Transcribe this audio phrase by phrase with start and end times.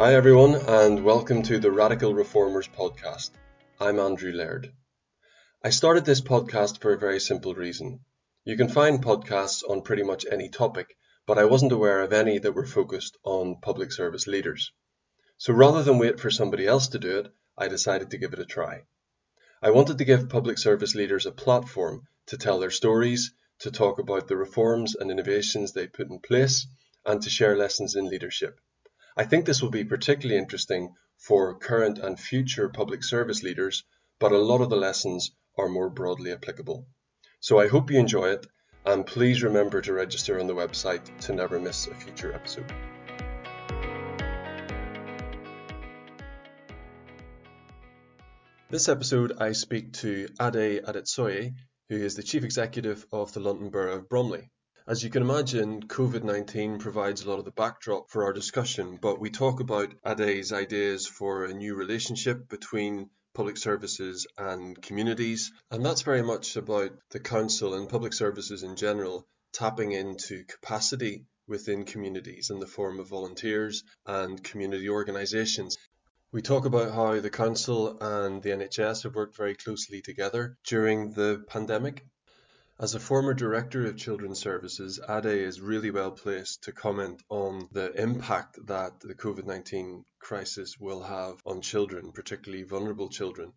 [0.00, 3.32] Hi, everyone, and welcome to the Radical Reformers podcast.
[3.78, 4.72] I'm Andrew Laird.
[5.62, 8.00] I started this podcast for a very simple reason.
[8.46, 10.96] You can find podcasts on pretty much any topic,
[11.26, 14.72] but I wasn't aware of any that were focused on public service leaders.
[15.36, 18.38] So rather than wait for somebody else to do it, I decided to give it
[18.38, 18.84] a try.
[19.60, 23.98] I wanted to give public service leaders a platform to tell their stories, to talk
[23.98, 26.66] about the reforms and innovations they put in place,
[27.04, 28.58] and to share lessons in leadership.
[29.16, 33.82] I think this will be particularly interesting for current and future public service leaders,
[34.20, 36.86] but a lot of the lessons are more broadly applicable.
[37.40, 38.46] So I hope you enjoy it,
[38.86, 42.72] and please remember to register on the website to never miss a future episode.
[48.70, 51.54] This episode, I speak to Ade Adetosoye,
[51.88, 54.52] who is the Chief Executive of the London Borough of Bromley.
[54.90, 58.98] As you can imagine, COVID 19 provides a lot of the backdrop for our discussion,
[59.00, 65.52] but we talk about Ade's ideas for a new relationship between public services and communities,
[65.70, 71.24] and that's very much about the council and public services in general tapping into capacity
[71.46, 75.78] within communities in the form of volunteers and community organisations.
[76.32, 81.12] We talk about how the council and the NHS have worked very closely together during
[81.12, 82.04] the pandemic
[82.82, 87.68] as a former director of children's services, Ade is really well placed to comment on
[87.72, 93.52] the impact that the COVID 19 crisis will have on children, particularly vulnerable children.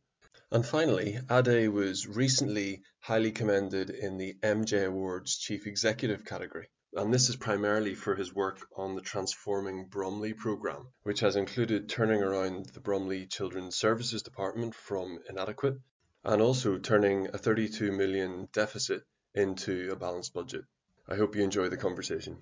[0.52, 6.68] And finally, Ade was recently highly commended in the MJ Awards Chief Executive category.
[6.92, 11.88] And this is primarily for his work on the Transforming Bromley programme, which has included
[11.88, 15.78] turning around the Bromley Children's Services Department from inadequate
[16.26, 19.04] and also turning a 32 million deficit
[19.36, 20.66] into a balanced budget.
[21.08, 22.38] I hope you enjoy the conversation.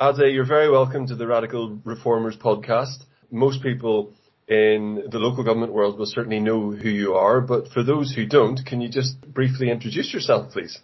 [0.00, 3.04] Ade, you're very welcome to the Radical Reformers podcast.
[3.30, 4.12] Most people
[4.48, 8.26] in the local government world will certainly know who you are, but for those who
[8.26, 10.78] don't, can you just briefly introduce yourself, please?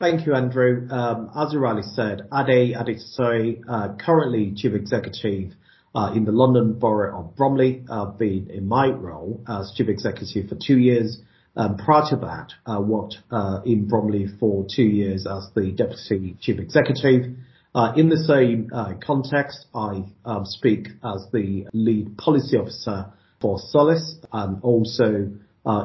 [0.00, 0.88] Thank you, Andrew.
[0.90, 5.52] Um, as Riley said, Ade Adetosoye, uh, currently Chief Executive
[5.94, 7.84] uh, in the London Borough of Bromley.
[7.90, 11.18] I've been in my role as Chief Executive for two years
[11.56, 16.36] um, prior to that, I worked uh, in Bromley for two years as the Deputy
[16.40, 17.36] Chief Executive.
[17.74, 23.58] Uh, in the same uh, context, I um, speak as the Lead Policy Officer for
[23.58, 25.30] Solace and also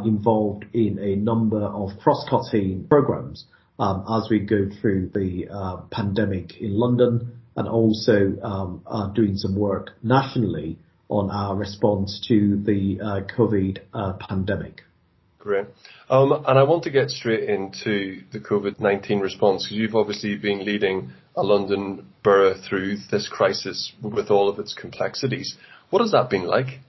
[0.05, 3.45] involved in a number of cross-cutting programs
[3.79, 10.79] um, as we go through the pandemic in London and also doing some work nationally
[11.09, 12.97] on our response to the
[13.37, 13.79] COVID
[14.19, 14.83] pandemic.
[15.43, 15.65] Great.
[16.09, 20.63] Um, and I want to get straight into the COVID-19 response because you've obviously been
[20.63, 25.57] leading a London borough through this crisis with all of its complexities.
[25.89, 26.79] What has that been like?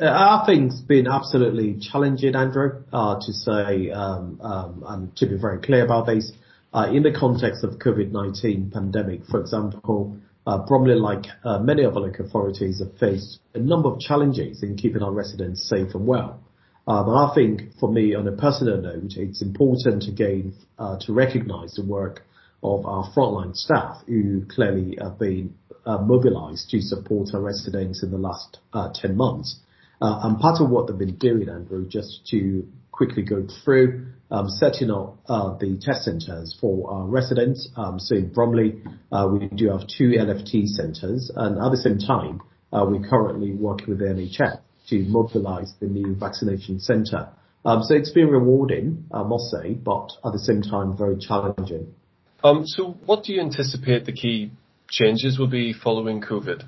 [0.00, 5.26] Uh, I think it's been absolutely challenging, Andrew, uh, to say, um, um, and to
[5.26, 6.32] be very clear about this.
[6.72, 10.16] Uh, in the context of COVID-19 pandemic, for example,
[10.46, 14.74] uh, Bromley, like uh, many other local authorities, have faced a number of challenges in
[14.78, 16.40] keeping our residents safe and well.
[16.86, 21.74] But I think for me, on a personal note, it's important again uh, to recognise
[21.74, 22.22] the work
[22.62, 25.54] of our frontline staff who clearly have been
[25.86, 29.60] uh, mobilised to support our residents in the last uh, 10 months.
[30.00, 34.48] Uh, and part of what they've been doing, Andrew, just to quickly go through, um,
[34.48, 37.68] setting up uh, the test centres for our residents.
[37.76, 41.98] Um, so in Bromley, uh, we do have two LFT centres, and at the same
[41.98, 42.40] time,
[42.72, 44.58] uh, we're currently working with the NHS
[44.88, 47.28] to mobilize the new vaccination center.
[47.64, 51.94] Um, so it's been rewarding, I must say, but at the same time, very challenging.
[52.42, 54.52] Um, so what do you anticipate the key
[54.88, 56.64] changes will be following COVID?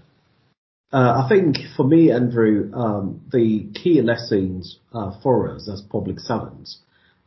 [0.92, 6.18] Uh, I think for me, Andrew, um, the key lessons uh, for us as public
[6.20, 6.78] servants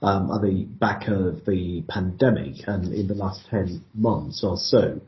[0.01, 5.01] um, at the back of the pandemic and in the last 10 months or so,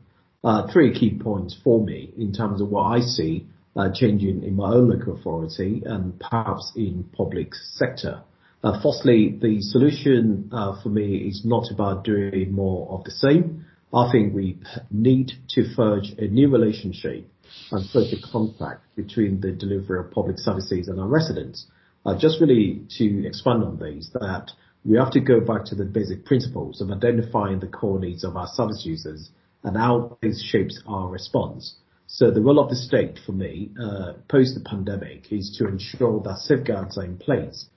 [0.44, 4.56] uh, three key points for me in terms of what I see uh, changing in
[4.56, 8.22] my own local authority and perhaps in public sector.
[8.64, 13.66] Uh, firstly, the solution uh, for me is not about doing more of the same.
[13.94, 14.60] I think we
[14.90, 17.28] need to forge a new relationship
[17.72, 21.66] and social contract between the delivery of public services and our residents.
[22.06, 24.52] Uh, just really to expand on these, that
[24.86, 28.36] we have to go back to the basic principles of identifying the core needs of
[28.36, 29.30] our service users
[29.64, 31.76] and how this shapes our response.
[32.14, 36.20] So the role of the state for me, uh, post the pandemic, is to ensure
[36.26, 37.68] that safeguards are in place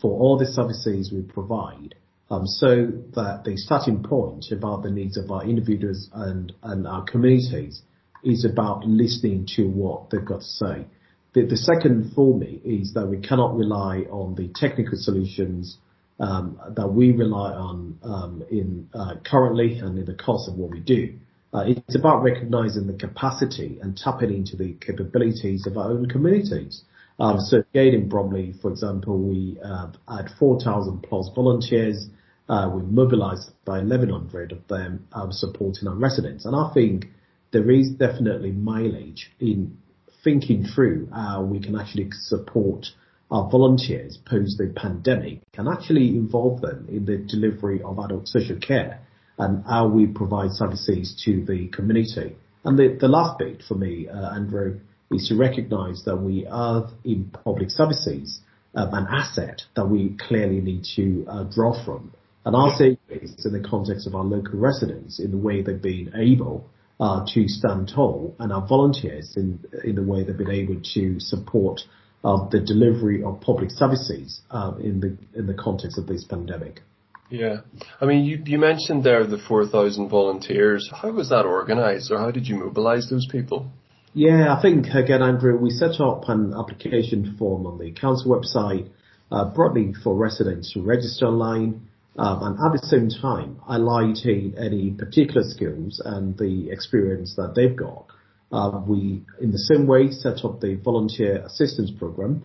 [0.00, 1.96] for all the services we provide,
[2.30, 7.02] um, so that the starting point about the needs of our individuals and, and our
[7.02, 7.82] communities
[8.22, 10.86] is about listening to what they've got to say.
[11.34, 15.78] The, the second for me is that we cannot rely on the technical solutions
[16.20, 20.70] um, that we rely on um, in uh, currently and in the course of what
[20.70, 21.18] we do.
[21.52, 26.84] Uh, it's about recognizing the capacity and tapping into the capabilities of our own communities.
[27.18, 32.08] Um, so again, in Bromley, for example, we uh, had 4,000 plus volunteers.
[32.48, 36.44] Uh, we mobilized by 1,100 of them um, supporting our residents.
[36.44, 37.06] And I think
[37.52, 39.76] there is definitely mileage in
[40.22, 42.86] thinking through how we can actually support
[43.30, 48.58] our volunteers post the pandemic and actually involve them in the delivery of adult social
[48.58, 49.00] care
[49.40, 52.36] and how we provide services to the community.
[52.64, 56.90] And the, the last bit for me, uh, Andrew, is to recognize that we have
[57.04, 58.40] in public services
[58.74, 62.12] um, an asset that we clearly need to uh, draw from.
[62.44, 66.12] And our savings in the context of our local residents in the way they've been
[66.14, 66.68] able
[67.00, 71.18] uh, to stand tall and our volunteers in, in the way they've been able to
[71.18, 71.80] support
[72.24, 76.82] uh, the delivery of public services uh, in the in the context of this pandemic.
[77.30, 77.58] Yeah,
[78.00, 80.90] I mean, you you mentioned there the four thousand volunteers.
[80.92, 83.70] How was that organised, or how did you mobilise those people?
[84.14, 88.90] Yeah, I think again, Andrew, we set up an application form on the council website,
[89.30, 91.86] uh, broadly for residents to register online.
[92.18, 97.76] Um, and at the same time, highlighting any particular skills and the experience that they've
[97.76, 98.06] got.
[98.50, 102.42] Uh, we, in the same way, set up the volunteer assistance program,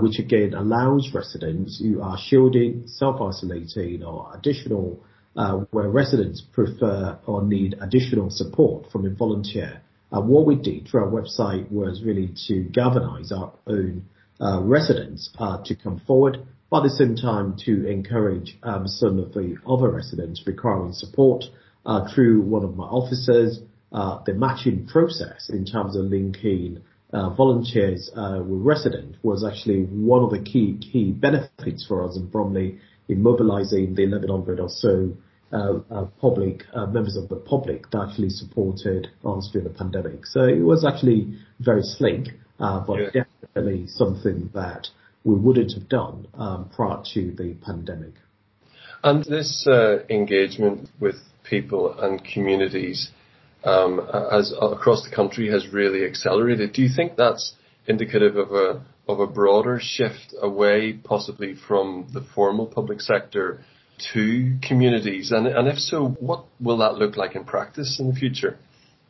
[0.00, 5.02] which again allows residents who are shielding, self-isolating, or additional,
[5.36, 9.82] uh, where residents prefer or need additional support from a volunteer.
[10.12, 14.04] Uh, what we did through our website was really to galvanize our own
[14.40, 16.38] uh, residents uh, to come forward
[16.72, 21.44] but at the same time to encourage um, some of the other residents requiring support
[21.84, 23.60] uh, through one of my officers.
[23.92, 26.82] Uh, the matching process in terms of linking
[27.12, 32.16] uh, volunteers uh, with residents was actually one of the key key benefits for us
[32.16, 32.78] in Bromley
[33.08, 35.12] in mobilising the 1100 or so
[35.52, 40.24] uh, uh, public members of the public that actually supported us during the pandemic.
[40.24, 42.28] So it was actually very slick,
[42.58, 43.24] uh but yeah.
[43.24, 44.88] definitely something that
[45.24, 48.14] we wouldn't have done um, prior to the pandemic.
[49.04, 53.10] And this uh, engagement with people and communities
[53.64, 56.72] across the country has really accelerated.
[56.72, 57.54] Do you think that's
[57.86, 63.64] indicative of a of a broader shift away, possibly from the formal public sector
[64.12, 65.32] to communities?
[65.32, 68.58] And, and if so, what will that look like in practice in the future?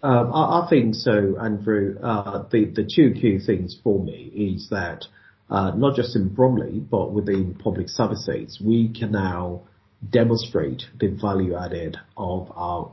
[0.03, 1.97] Um, I, I, think so, Andrew.
[2.03, 5.05] Uh, the the two key things for me is that
[5.49, 9.63] uh, not just in Bromley, but within public services, we can now
[10.11, 12.91] demonstrate the value added of our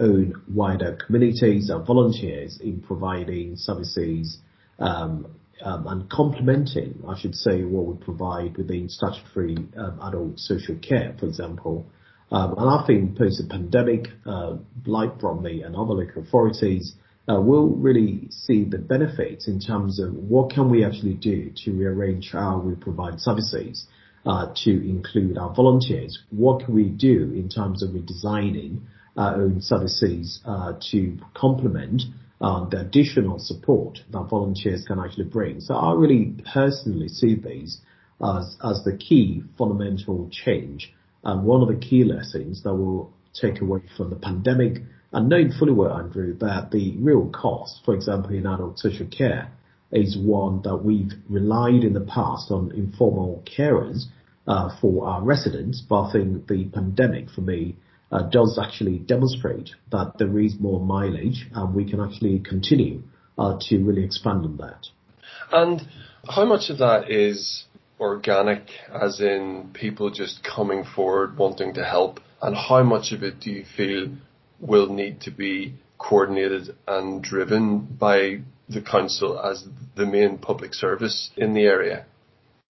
[0.00, 4.38] own wider communities and volunteers in providing services
[4.78, 5.26] um,
[5.62, 11.16] um, and complementing, I should say, what we provide within statutory um, adult social care,
[11.18, 11.86] for example.
[12.30, 14.56] Um, and I think post the pandemic, uh,
[14.86, 16.94] like Bromley and other local authorities,
[17.28, 21.72] uh, we'll really see the benefits in terms of what can we actually do to
[21.72, 23.86] rearrange how we provide services
[24.26, 26.18] uh, to include our volunteers.
[26.30, 28.80] What can we do in terms of redesigning
[29.18, 32.02] own services uh, to complement
[32.40, 35.60] uh, the additional support that volunteers can actually bring.
[35.60, 37.78] So I really personally see these
[38.20, 40.92] as, the key fundamental change
[41.24, 44.82] and one of the key lessons that we'll take away from the pandemic
[45.12, 49.50] and knowing fully well, Andrew, that the real cost, for example, in adult social care,
[49.90, 54.04] is one that we've relied in the past on informal carers
[54.46, 57.76] uh, for our residents, but I think the pandemic for me
[58.10, 63.02] uh, does actually demonstrate that there is more mileage and we can actually continue
[63.38, 64.86] uh, to really expand on that.
[65.52, 65.82] And
[66.28, 67.64] how much of that is
[68.00, 73.40] organic, as in people just coming forward wanting to help, and how much of it
[73.40, 74.08] do you feel
[74.60, 81.30] will need to be coordinated and driven by the council as the main public service
[81.36, 82.06] in the area?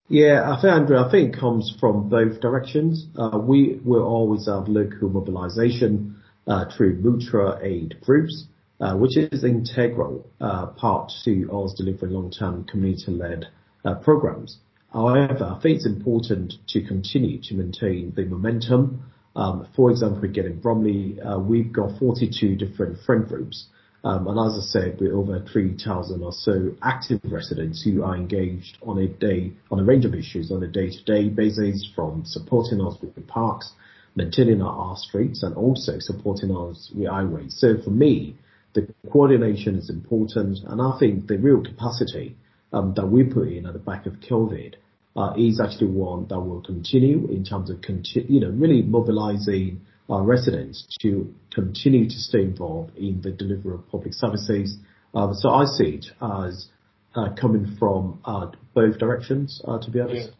[0.10, 3.08] Yeah, I think Andrew, I think it comes from both directions.
[3.18, 6.16] Uh, we will always have local mobilisation
[6.48, 8.46] uh, through mutual aid groups,
[8.80, 13.48] uh, which is integral uh, part to us delivering long-term community-led
[13.84, 14.60] uh, programs.
[14.94, 19.04] However, I think it's important to continue to maintain the momentum
[19.38, 23.68] um, for example, again in Bromley, uh, we've got 42 different friend groups.
[24.08, 28.78] Um, and as I said, we're over 3,000 or so active residents who are engaged
[28.82, 32.96] on a day, on a range of issues on a day-to-day basis from supporting us
[33.02, 33.74] with the parks,
[34.16, 37.54] maintaining our, streets and also supporting us with highways.
[37.60, 38.38] So for me,
[38.76, 42.38] the coordination is important, and I think the real capacity
[42.72, 44.76] um, that we put in at the back of COVID
[45.18, 49.82] uh, is actually one that will continue in terms of conti- you know really mobilizing
[50.10, 54.78] our residents to continue to stay involved in the delivery of public services.
[55.14, 56.68] Um, so I see it as
[57.16, 60.30] uh, coming from uh, both directions, uh, to be honest.
[60.30, 60.34] Yeah.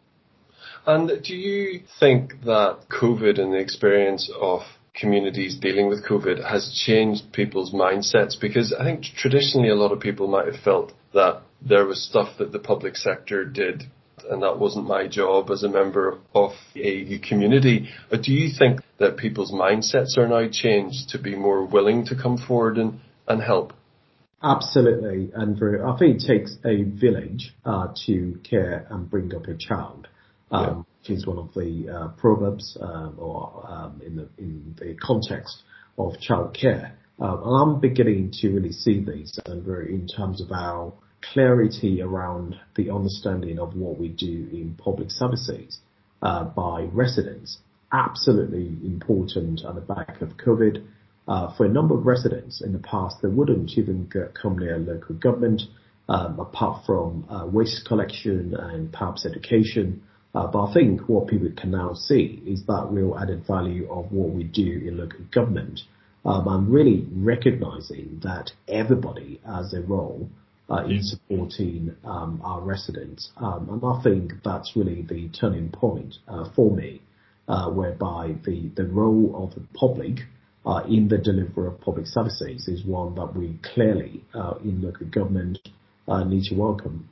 [0.86, 4.62] And do you think that COVID and the experience of
[4.94, 8.40] communities dealing with COVID has changed people's mindsets?
[8.40, 12.38] Because I think traditionally a lot of people might have felt that there was stuff
[12.38, 13.84] that the public sector did
[14.30, 17.88] and that wasn't my job as a member of a community.
[18.10, 22.14] But do you think that people's mindsets are now changed to be more willing to
[22.14, 23.72] come forward and, and help?
[24.42, 25.84] Absolutely, Andrew.
[25.84, 30.06] I think it takes a village uh, to care and bring up a child,
[30.52, 30.74] um, yeah.
[31.00, 35.62] which is one of the uh, proverbs um, or um, in the in the context
[35.98, 36.96] of child care.
[37.18, 40.92] Um, and I'm beginning to really see these, Andrew, in terms of our
[41.22, 45.78] clarity around the understanding of what we do in public services
[46.22, 47.58] uh, by residents.
[47.92, 50.84] Absolutely important on the back of COVID.
[51.26, 54.10] Uh, for a number of residents in the past, they wouldn't even
[54.40, 55.62] come near local government
[56.08, 60.02] um, apart from uh, waste collection and perhaps education.
[60.34, 64.12] Uh, but I think what people can now see is that real added value of
[64.12, 65.80] what we do in local government.
[66.24, 70.28] Um, I'm really recognizing that everybody has a role
[70.86, 73.30] in supporting um, our residents.
[73.38, 77.00] Um, and I think that's really the turning point uh, for me,
[77.48, 80.20] uh, whereby the, role of the public
[80.66, 85.06] uh, in the delivery of public services is one that we clearly uh, in local
[85.06, 85.58] government
[86.06, 87.08] uh, need to welcome.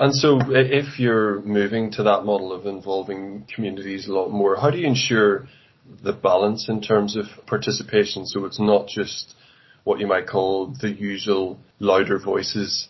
[0.00, 4.70] And so if you're moving to that model of involving communities a lot more, how
[4.70, 5.46] do you ensure
[6.02, 9.34] the balance in terms of participation so it's not just
[9.84, 12.88] what you might call the usual louder voices?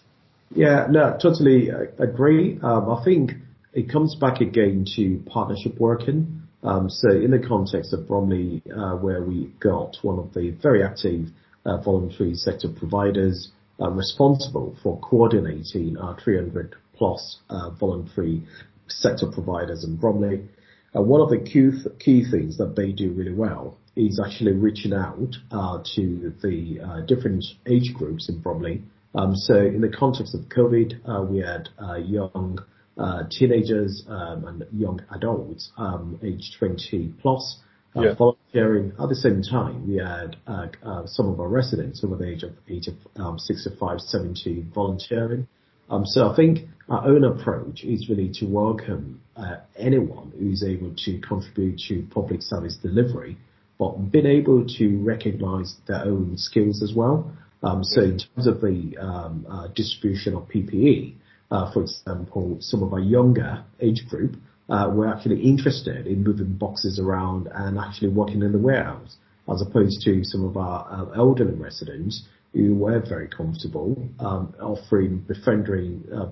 [0.54, 1.68] Yeah, no, totally
[1.98, 2.58] agree.
[2.62, 3.32] Um, I think
[3.72, 6.42] it comes back again to partnership working.
[6.62, 10.82] Um, so in the context of Bromley, uh, where we got one of the very
[10.82, 11.28] active
[11.64, 18.42] uh, voluntary sector providers uh, responsible for coordinating our 300 plus uh, voluntary
[18.88, 20.48] sector providers in Bromley.
[20.96, 24.92] Uh, one of the key, key things that they do really well is actually reaching
[24.92, 28.82] out uh, to the uh, different age groups in Bromley
[29.14, 32.58] um, so in the context of COVID, uh, we had uh, young
[32.96, 37.58] uh, teenagers um, and young adults um, aged 20 plus
[37.96, 38.14] uh, yeah.
[38.14, 38.92] volunteering.
[39.00, 42.42] At the same time, we had uh, uh, some of our residents over the age
[42.42, 45.48] of age of um, 65, 70 volunteering.
[45.90, 50.94] Um, so I think our own approach is really to welcome uh, anyone who's able
[51.04, 53.38] to contribute to public service delivery,
[53.78, 57.32] but being able to recognise their own skills as well.
[57.62, 61.14] Um, so in terms of the um, uh, distribution of PPE,
[61.50, 64.36] uh, for example, some of our younger age group
[64.68, 69.16] uh, were actually interested in moving boxes around and actually working in the warehouse,
[69.50, 76.04] as opposed to some of our elderly residents who were very comfortable um, offering befriending
[76.14, 76.30] uh,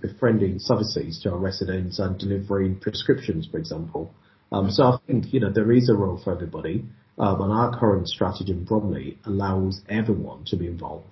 [0.00, 4.12] befriending services to our residents and delivering prescriptions, for example.
[4.50, 6.84] Um, So I think, you know, there is a role for everybody.
[7.16, 11.06] Um, and our current strategy in Bromley allows everyone to be involved.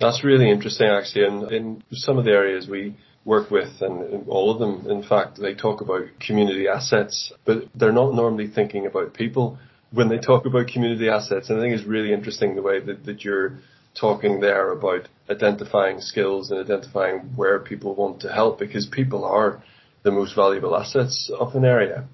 [0.00, 1.26] That's really interesting, actually.
[1.26, 5.40] And in some of the areas we work with, and all of them, in fact,
[5.40, 9.58] they talk about community assets, but they're not normally thinking about people
[9.90, 11.48] when they talk about community assets.
[11.48, 13.58] And I think it's really interesting the way that, that you're
[13.98, 19.62] talking there about identifying skills and identifying where people want to help because people are
[20.02, 22.06] the most valuable assets of an area.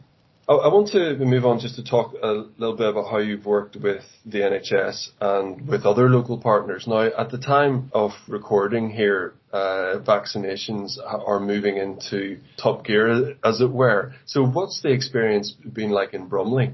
[0.46, 3.76] I want to move on just to talk a little bit about how you've worked
[3.76, 6.86] with the NHS and with other local partners.
[6.86, 13.62] Now, at the time of recording here, uh, vaccinations are moving into top gear, as
[13.62, 14.12] it were.
[14.26, 16.72] So what's the experience been like in Bromley?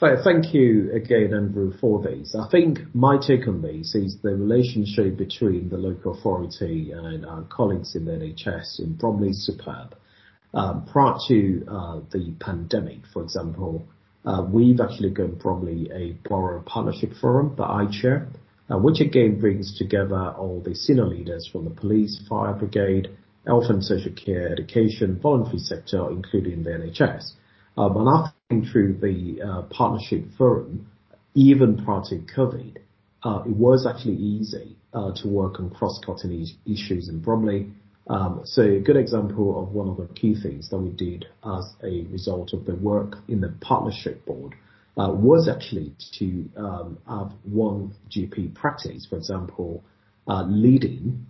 [0.00, 2.34] Thank you again, Andrew, for these.
[2.34, 7.42] I think my take on these is the relationship between the local authority and our
[7.42, 9.94] colleagues in the NHS in Bromley is superb.
[10.54, 13.86] Um, prior to uh, the pandemic, for example,
[14.24, 18.26] uh, we've actually got probably a borough partnership forum that I chair,
[18.70, 23.08] uh, which again brings together all the senior leaders from the police, fire brigade,
[23.46, 27.32] health and social care, education, voluntary sector, including the NHS.
[27.76, 30.88] Um, and I think through the uh, partnership forum,
[31.34, 32.78] even prior to COVID,
[33.22, 37.70] uh, it was actually easy uh, to work on cross-cutting issues in Bromley.
[38.08, 41.72] Um, so a good example of one of the key things that we did as
[41.84, 44.54] a result of the work in the partnership board
[44.96, 49.84] uh, was actually to um, have one GP practice, for example,
[50.26, 51.24] uh, leading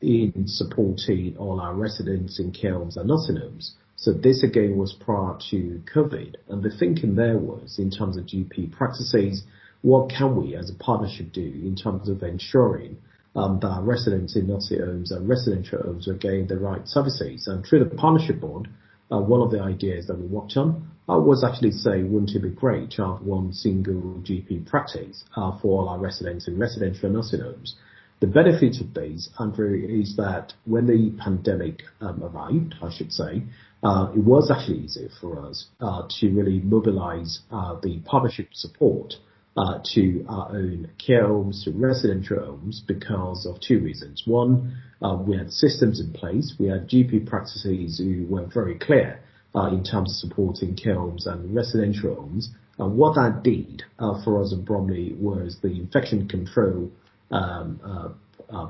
[0.00, 3.62] in supporting all our residents in homes and nursing.
[4.02, 8.24] So this again was prior to COVID, and the thinking there was in terms of
[8.24, 9.44] GP practices,
[9.82, 12.96] what can we as a partnership do in terms of ensuring
[13.36, 17.46] um, that our residents in nursing homes and residential homes are getting the right services.
[17.46, 18.66] And through the partnership board,
[19.12, 22.42] uh, one of the ideas that we worked on uh, was actually say, wouldn't it
[22.42, 27.08] be great to have one single GP practice uh, for all our residents in residential
[27.08, 27.76] nursing homes?
[28.18, 33.42] The benefit of these, Andrew, is that when the pandemic um, arrived, I should say,
[33.82, 39.14] uh, it was actually easy for us uh, to really mobilize uh, the partnership support
[39.56, 44.22] uh, to our own care homes, to residential homes, because of two reasons.
[44.24, 46.54] One, uh, we had systems in place.
[46.58, 49.20] We had GP practices who were very clear
[49.54, 52.50] uh, in terms of supporting care homes and residential homes.
[52.78, 53.82] And what that did
[54.24, 56.90] for us in Bromley was the infection control
[57.30, 57.80] um,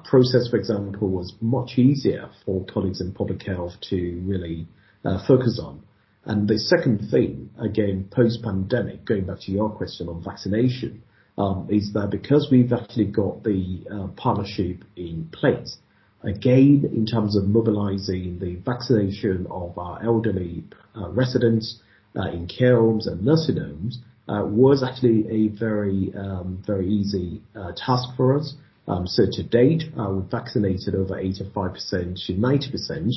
[0.04, 4.66] process, for example, was much easier for colleagues in public health to really
[5.04, 5.82] uh, focus on.
[6.24, 11.02] And the second thing, again, post-pandemic, going back to your question on vaccination,
[11.36, 15.78] um, is that because we've actually got the uh, partnership in place,
[16.22, 20.64] again, in terms of mobilizing the vaccination of our elderly
[20.96, 21.80] uh, residents
[22.16, 27.42] uh, in care homes and nursing homes, uh, was actually a very, um, very easy
[27.56, 28.54] uh, task for us.
[28.86, 33.10] Um, so to date, uh, we've vaccinated over 85% to 90%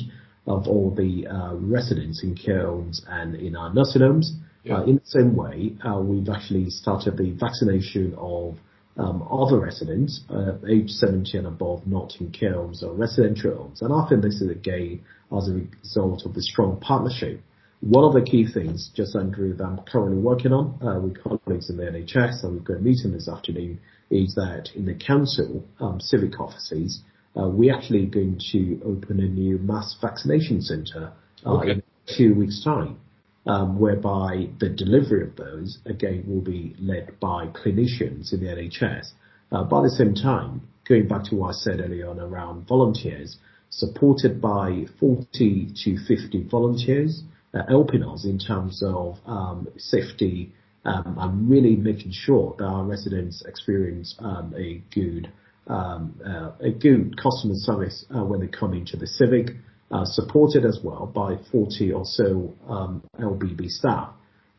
[0.46, 4.34] of all the uh, residents in care homes and in our nursing homes.
[4.64, 4.78] Yeah.
[4.78, 8.56] Uh, in the same way, uh, we've actually started the vaccination of
[8.98, 13.82] um, other residents uh, age 70 and above, not in care homes or residential homes.
[13.82, 15.04] And I think this is again
[15.36, 17.40] as a result of the strong partnership.
[17.80, 21.68] One of the key things, just Andrew, that I'm currently working on uh, with colleagues
[21.68, 25.64] in the NHS, and we've got a meeting this afternoon, is that in the council
[25.78, 27.02] um, civic offices,
[27.36, 31.12] uh, we're actually going to open a new mass vaccination centre
[31.44, 31.72] uh, okay.
[31.72, 31.82] in
[32.16, 32.98] two weeks' time,
[33.46, 39.12] um, whereby the delivery of those again will be led by clinicians in the NHS.
[39.52, 43.36] Uh, by the same time, going back to what I said earlier on around volunteers,
[43.70, 47.22] supported by 40 to 50 volunteers,
[47.54, 50.52] uh, helping us in terms of um, safety
[50.84, 55.30] um, and really making sure that our residents experience um, a good
[55.66, 59.56] um, uh, a good customer service uh, when they come into the Civic,
[59.90, 64.10] uh, supported as well by 40 or so um, LBB staff.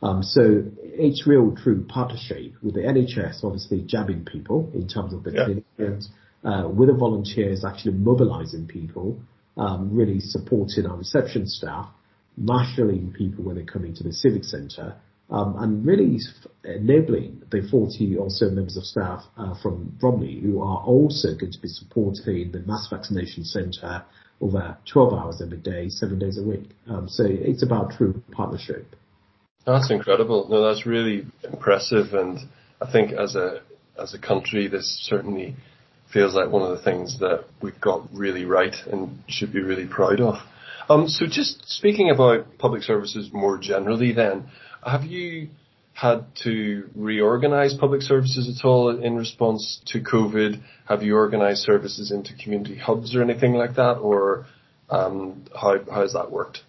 [0.01, 5.23] Um, so it's real true partnership with the NHS, obviously jabbing people in terms of
[5.23, 5.47] the yeah.
[5.47, 6.07] clinicians,
[6.43, 9.19] uh, with the volunteers actually mobilizing people,
[9.57, 11.89] um, really supporting our reception staff,
[12.37, 14.95] marshalling people when they come into the civic centre,
[15.29, 16.19] um, and really
[16.63, 21.51] enabling the 40 or so members of staff uh, from Bromley who are also going
[21.51, 24.03] to be supporting the mass vaccination centre
[24.39, 26.69] over 12 hours every day, seven days a week.
[26.87, 28.95] Um, so it's about true partnership.
[29.65, 30.47] That's incredible.
[30.49, 32.39] No, that's really impressive, and
[32.81, 33.61] I think as a
[33.99, 35.55] as a country, this certainly
[36.13, 39.85] feels like one of the things that we've got really right and should be really
[39.85, 40.35] proud of.
[40.89, 44.49] Um, so just speaking about public services more generally then,
[44.85, 45.49] have you
[45.93, 50.61] had to reorganize public services at all in response to COVID?
[50.87, 53.93] Have you organized services into community hubs or anything like that?
[53.93, 54.45] Or
[54.89, 56.59] um, how, how has that worked?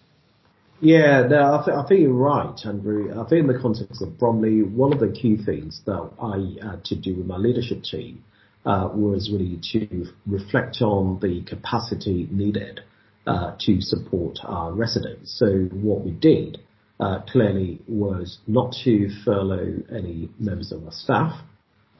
[0.81, 3.11] Yeah, no, I, th- I think you're right, Andrew.
[3.11, 6.85] I think in the context of Bromley, one of the key things that I had
[6.85, 8.23] to do with my leadership team
[8.65, 12.81] uh, was really to reflect on the capacity needed
[13.27, 15.37] uh, to support our residents.
[15.37, 16.59] So what we did
[16.99, 21.41] uh, clearly was not to furlough any members of our staff,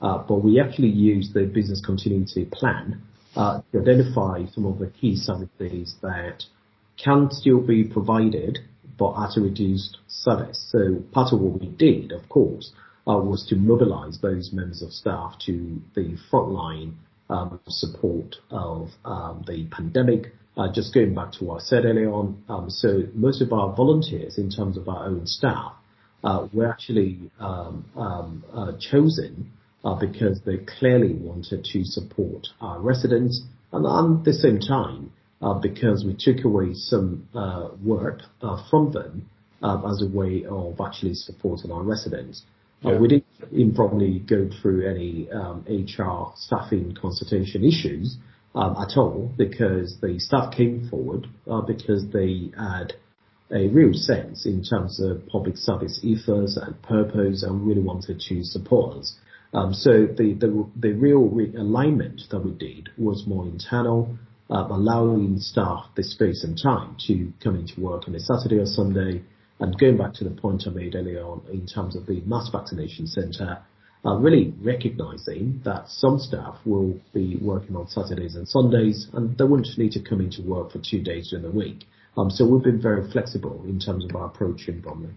[0.02, 3.02] uh, but we actually used the business continuity plan
[3.36, 6.44] uh, to identify some of the key services that
[7.02, 8.60] can still be provided
[8.98, 10.68] but at a reduced service.
[10.72, 12.74] So part of what we did, of course,
[13.08, 16.96] uh, was to mobilize those members of staff to the frontline
[17.30, 20.34] um, support of um, the pandemic
[20.68, 24.38] just going back to what I said earlier on, um, so most of our volunteers,
[24.38, 25.74] in terms of our own staff,
[26.24, 29.52] uh, were actually um, um, uh, chosen
[29.86, 33.42] uh, because they clearly wanted to support our residents,
[33.72, 38.20] and at the same time, uh, because we took away some uh, work
[38.70, 39.30] from them
[39.62, 42.44] as a way of actually supporting our residents.
[42.82, 42.98] Yeah.
[42.98, 48.18] we didn't improperly go through any um, HR staffing consultation issues
[48.56, 52.94] um, at all because the staff came forward uh, because they had
[53.52, 58.44] a real sense in terms of public service ethos and purpose and really wanted to
[58.44, 59.16] support us.
[59.54, 64.16] Um, so the, the, the real realignment that we did was more internal,
[64.50, 68.68] uh, allowing staff the space and time to come into work on a Saturday or
[68.68, 69.24] Sunday.
[69.60, 72.50] And going back to the point I made earlier on in terms of the mass
[72.52, 73.60] vaccination centre,
[74.06, 79.44] uh, really recognizing that some staff will be working on Saturdays and Sundays and they
[79.44, 81.86] wouldn't need to come into work for two days during the week.
[82.18, 85.14] Um, so we've been very flexible in terms of our approach in Bromley.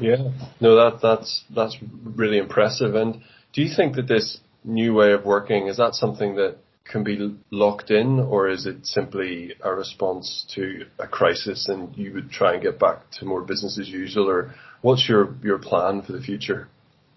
[0.00, 0.30] Yeah,
[0.60, 2.94] no, that that's that's really impressive.
[2.94, 7.04] And do you think that this new way of working is that something that can
[7.04, 12.30] be locked in, or is it simply a response to a crisis and you would
[12.30, 16.12] try and get back to more business as usual, or what's your your plan for
[16.12, 16.68] the future?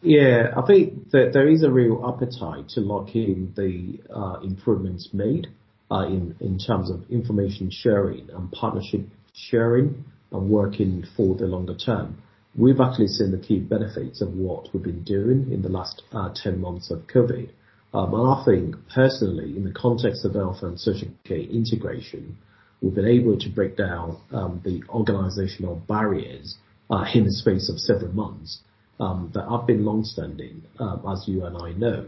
[0.05, 5.07] Yeah, I think that there is a real appetite to lock in the uh, improvements
[5.13, 5.47] made
[5.89, 11.73] uh, in in terms of information sharing and partnership sharing and working for the longer
[11.73, 12.21] term.
[12.53, 16.31] We've actually seen the key benefits of what we've been doing in the last uh,
[16.35, 17.49] 10 months of COVID.
[17.93, 22.37] Um, and I think personally, in the context of health and social care integration,
[22.81, 26.57] we've been able to break down um, the organizational barriers
[26.89, 28.59] uh, in the space of several months
[28.99, 32.05] um, that have been long-standing, um, as you and I know.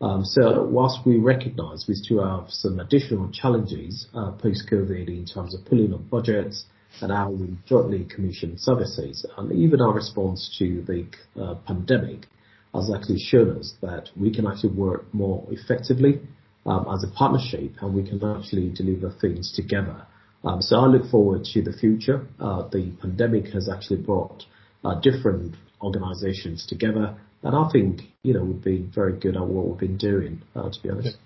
[0.00, 5.54] Um, so whilst we recognize we still have some additional challenges uh, post-COVID in terms
[5.54, 6.64] of pulling up budgets,
[7.00, 9.24] and how we jointly commission services.
[9.36, 11.06] And even our response to the
[11.40, 12.26] uh, pandemic
[12.74, 16.20] has actually shown us that we can actually work more effectively
[16.66, 20.06] um, as a partnership and we can actually deliver things together.
[20.44, 22.26] Um, so I look forward to the future.
[22.40, 24.44] Uh, the pandemic has actually brought
[24.84, 29.66] uh, different organizations together and I think, you know, we've been very good at what
[29.66, 31.16] we've been doing, uh, to be honest.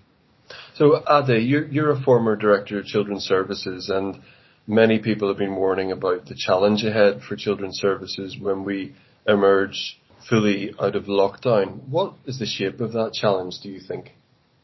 [0.75, 4.21] So Ade, you're, you're a former director of children's services and
[4.65, 8.95] many people have been warning about the challenge ahead for children's services when we
[9.27, 11.87] emerge fully out of lockdown.
[11.87, 14.13] What is the shape of that challenge, do you think?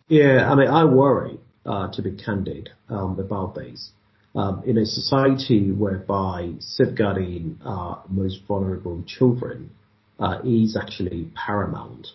[0.08, 3.92] Yeah, I mean, I worry, uh, to be candid, um, about this.
[4.36, 9.70] Um, in a society whereby safeguarding our most vulnerable children
[10.20, 12.08] uh, is actually paramount,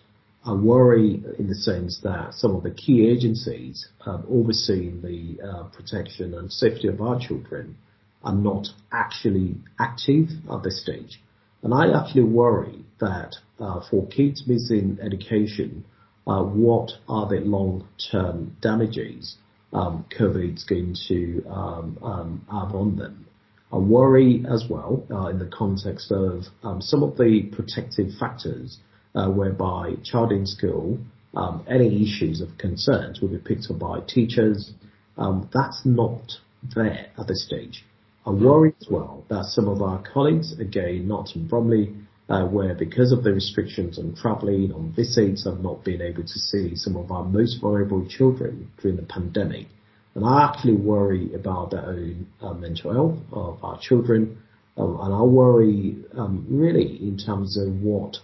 [0.45, 5.63] I worry in the sense that some of the key agencies um, overseeing the uh,
[5.65, 7.77] protection and safety of our children
[8.23, 11.21] are not actually active at this stage.
[11.61, 15.83] And I actually worry that uh, for kids missing education,
[16.25, 19.35] uh, what are the long-term damages
[19.73, 23.25] um, COVID's going to um, um, have on them?
[23.71, 28.79] I worry as well uh, in the context of um, some of the protective factors
[29.15, 30.99] uh, whereby child in school,
[31.35, 34.71] um, any issues of concerns will be picked up by teachers.
[35.17, 36.39] Um, that's not
[36.75, 37.85] there at this stage.
[38.25, 41.93] I worry as well that some of our colleagues, again, not in Bromley,
[42.27, 46.39] uh, where because of the restrictions on travelling, on visits, I've not been able to
[46.39, 49.67] see some of our most vulnerable children during the pandemic.
[50.15, 54.39] And I actually worry about their own uh, mental health of our children.
[54.77, 58.17] Um, and I worry um, really in terms of what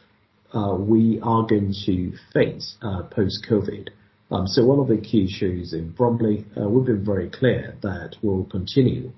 [0.53, 3.89] uh, we are going to face uh, post-COVID.
[4.31, 8.15] Um, so one of the key issues in Bromley, uh, we've been very clear that
[8.21, 9.11] we'll continue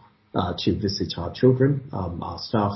[0.59, 1.81] to visit our children.
[1.91, 2.73] Our staff,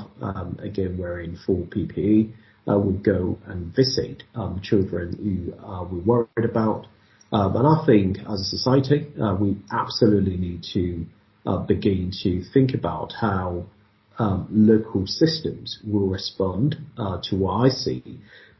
[0.64, 2.32] again, wearing full PPE,
[2.66, 4.24] will go and visit
[4.64, 6.88] children who we're worried about.
[7.32, 9.08] And I think as a society,
[9.40, 11.06] we absolutely need to
[11.68, 13.66] begin to think about how
[14.50, 18.20] local systems will respond to what I see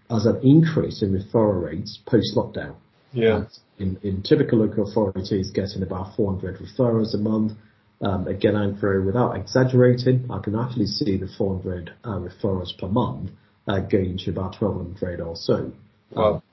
[0.10, 2.76] as an increase in referral rates post-lockdown.
[3.14, 3.46] Yeah.
[3.80, 7.54] In, in typical local authorities, getting about 400 referrals a month.
[8.02, 12.88] Um, again, I'm very, without exaggerating, I can actually see the 400 uh, referrals per
[12.88, 13.32] month
[13.68, 15.72] uh, going to about 1200 or so.
[16.12, 16.44] Wow.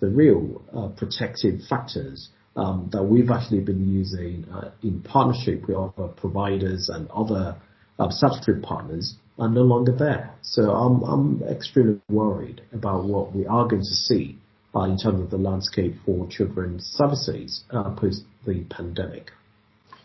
[0.00, 5.76] The real uh, protective factors um, that we've actually been using uh, in partnership with
[5.76, 7.56] other providers and other
[7.98, 10.34] uh, subscript partners are no longer there.
[10.42, 14.38] So I'm, I'm extremely worried about what we are going to see
[14.74, 19.30] uh, in terms of the landscape for children's services uh, post the pandemic.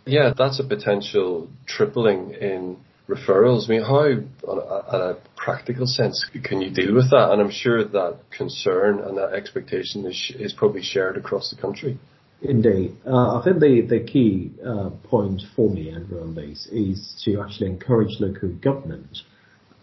[0.06, 3.66] Yeah, that's a potential tripling in referrals.
[3.66, 7.30] I mean, how, on a, practical sense, can you deal with that?
[7.32, 12.00] And I'm sure that concern and that expectation is, is probably shared across the country.
[12.42, 12.98] Indeed.
[13.06, 17.42] Uh, I think the, the key uh, point for me, Andrew, on this is to
[17.42, 19.20] actually encourage local government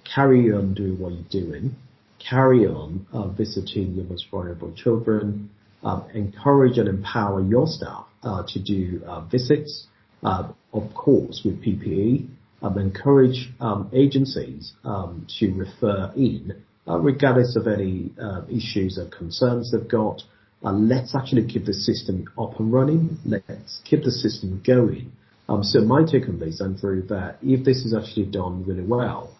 [0.04, 1.76] carry on doing what you're doing,
[2.18, 5.50] carry on uh, visiting your most vulnerable children,
[5.82, 9.86] um, encourage and empower your staff uh, to do uh, visits,
[10.22, 12.28] uh, of course with PPE,
[12.62, 18.12] encourage um, agencies um, to refer in, uh, regardless of any
[18.48, 20.22] issues or concerns they've got.
[20.64, 23.18] Uh, let's actually keep the system up and running.
[23.24, 25.12] Let's keep the system going.
[25.48, 29.36] Um, so my take on this, Andrew, that if this is actually done really well,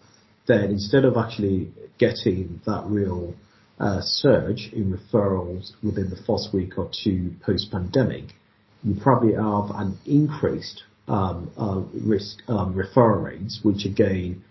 [0.47, 3.35] then instead of actually getting that real
[3.79, 8.25] uh, surge in referrals within the first week or two post-pandemic,
[8.83, 14.43] you probably have an increased um, uh, risk um, referral rates, which again,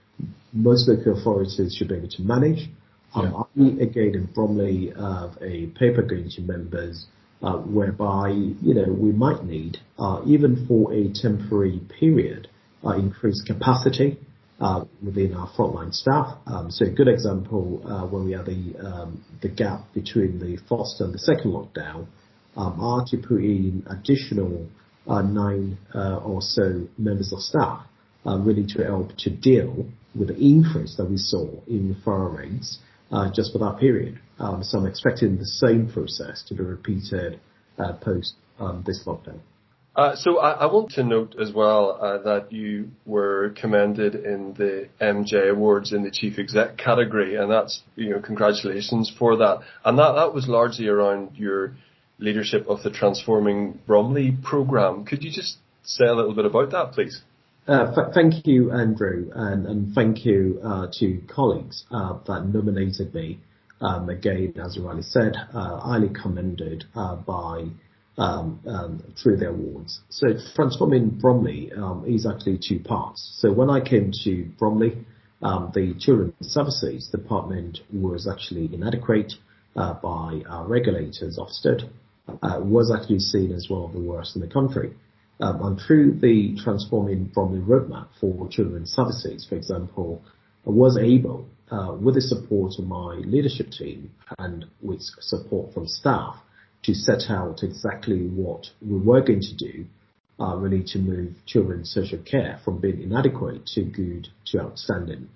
[0.53, 2.69] most local authorities should be able to manage.
[3.15, 3.65] Um, yeah.
[3.65, 7.07] I, again, in Bromley, have a paper going to members
[7.43, 12.49] uh, whereby, you know, we might need, uh, even for a temporary period,
[12.85, 14.19] uh, increased capacity
[14.61, 16.39] uh, within our frontline staff.
[16.47, 20.57] Um, so a good example uh, when we had the um, the gap between the
[20.69, 22.07] first and the second lockdown,
[22.57, 24.69] um, are to put in additional
[25.09, 27.87] uh, nine uh, or so members of staff,
[28.25, 32.79] really to help to deal with the increase that we saw in referral rates
[33.11, 34.19] uh, just for that period.
[34.39, 37.41] Um, so I'm expecting the same process to be repeated
[37.79, 39.41] uh, post um, this lockdown.
[39.95, 44.55] Uh, so I, I, want to note as well uh, that you were commended in
[44.55, 49.61] the MJ Awards in the Chief Exec category, and that's you know congratulations for that.
[49.85, 51.77] And that that was largely around your
[52.23, 55.05] leadership of the Transforming Bromley program.
[55.05, 57.21] Could you just say a little bit about that, please?
[57.67, 63.13] Uh, th- thank you, Andrew, and, and thank you uh, to colleagues uh, that nominated
[63.15, 63.41] me.
[63.81, 67.67] Um, again, as Riley said, uh, highly commended uh, by
[68.19, 70.01] um, um, through the awards.
[70.11, 73.39] So transforming Bromley um, is actually two parts.
[73.41, 75.05] So when I came to Bromley,
[75.43, 79.33] um, the Children's Services Department was actually inadequate
[79.75, 81.89] uh, by our regulators, Ofsted,
[82.29, 84.95] uh, was actually seen as one of the worst in the country.
[85.41, 90.23] Um, and through the Transforming Bromley Roadmap for Children's Services, for example,
[90.67, 95.89] I was able, uh, with the support of my leadership team and with support from
[95.89, 96.37] staff,
[96.85, 99.87] to set out exactly what we were going to do,
[100.41, 105.29] uh, really to move children's social care from being inadequate to good to outstanding.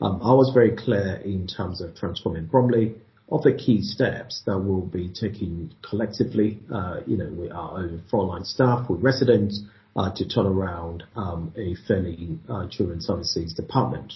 [0.00, 2.94] Um, I was very clear in terms of transforming Bromley,
[3.30, 8.02] of the key steps that we'll be taking collectively, uh, you know, with our own
[8.10, 9.62] frontline staff, with residents,
[9.96, 14.14] uh, to turn around um, a failing uh, children's services department.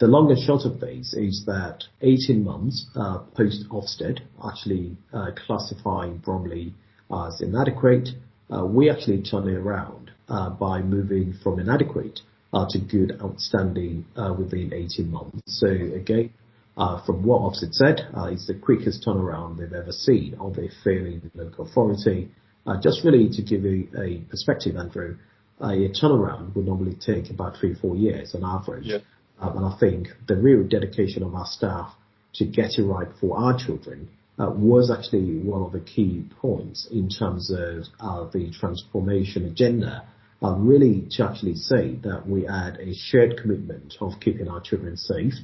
[0.00, 5.30] The long and short of this is that 18 months uh, post Ofsted, actually uh,
[5.46, 6.74] classifying Bromley
[7.10, 8.08] as inadequate,
[8.52, 12.20] uh, we actually turn it around uh by moving from inadequate
[12.70, 15.40] to good outstanding uh within 18 months.
[15.46, 16.30] So again,
[16.76, 20.68] uh, from what Ofsted said, uh, it's the quickest turnaround they've ever seen of a
[20.82, 22.30] failing local authority.
[22.66, 25.16] Uh, just really to give you a perspective, Andrew,
[25.60, 28.86] uh a turnaround would normally take about three, four years on average.
[28.86, 28.98] Yeah.
[29.40, 31.94] Um, and I think the real dedication of our staff
[32.34, 34.08] to get it right for our children
[34.38, 40.06] uh, was actually one of the key points in terms of uh, the transformation agenda.
[40.42, 44.96] Uh, really to actually say that we had a shared commitment of keeping our children
[44.96, 45.34] safe,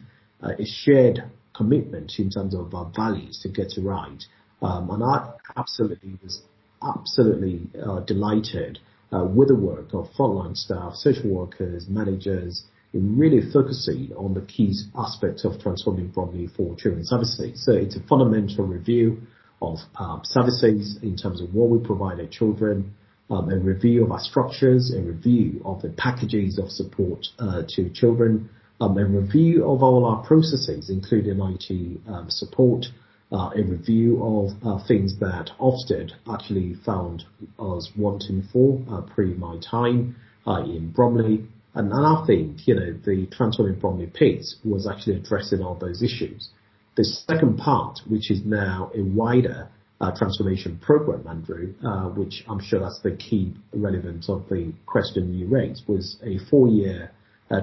[0.43, 1.23] uh, a shared
[1.57, 4.23] commitment in terms of our values to get it right.
[4.63, 6.43] Um, and I absolutely was
[6.83, 8.79] absolutely uh, delighted
[9.13, 14.41] uh, with the work of frontline staff, social workers, managers, in really focusing on the
[14.43, 17.65] key aspects of transforming Bromley for children's services.
[17.65, 19.21] So it's a fundamental review
[19.61, 22.95] of um, services in terms of what we provide our children,
[23.31, 27.91] um, a review of our structures, a review of the packages of support uh, to
[27.91, 28.49] children,
[28.81, 32.87] um, a review of all our processes, including IT um, support,
[33.33, 37.25] uh, a review of uh, things that Ofsted actually found
[37.59, 41.45] us wanting for uh, pre my time uh, in Bromley.
[41.75, 46.49] And, I think, you know, the Transforming Bromley piece was actually addressing all those issues.
[46.97, 49.69] The second part, which is now a wider
[50.01, 55.35] uh, transformation program, Andrew, uh, which I'm sure that's the key relevance of the question
[55.35, 57.13] you raised, was a four-year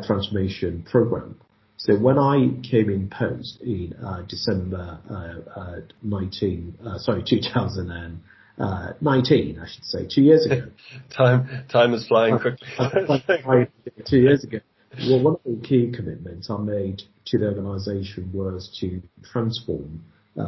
[0.06, 1.39] transformation program.
[1.78, 8.21] So when I came in post in uh, December uh, uh 19, uh, sorry, 2019,
[8.60, 10.67] uh, I should say, two years ago.
[11.15, 12.67] time time is flying quickly.
[14.10, 14.60] two years ago.
[15.08, 20.06] Well, one of the key commitments I made to the organisation was to transform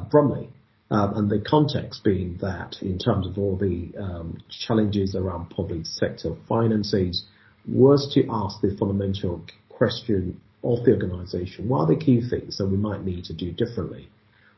[0.10, 0.50] Bromley.
[0.90, 5.86] Um, and the context being that in terms of all the um, challenges around public
[5.86, 7.26] sector finances,
[7.68, 11.70] was to ask the fundamental question of the organization.
[11.70, 14.10] What are the key things that we might need to do differently?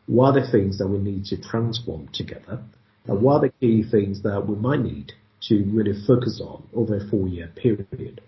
[0.05, 2.63] What are the things that we need to transform together?
[3.05, 5.13] And what are the key things that we might need
[5.47, 8.21] to really focus on over a four year period?